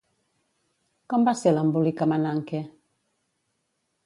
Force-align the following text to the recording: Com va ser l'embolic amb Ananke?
Com 1.13 1.27
va 1.29 1.35
ser 1.43 1.53
l'embolic 1.57 2.01
amb 2.07 2.19
Ananke? 2.19 2.63